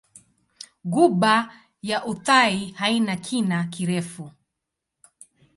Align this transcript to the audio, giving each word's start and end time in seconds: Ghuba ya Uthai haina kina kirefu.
Ghuba 0.93 1.51
ya 1.81 2.05
Uthai 2.05 2.71
haina 2.79 3.15
kina 3.25 3.59
kirefu. 3.73 4.31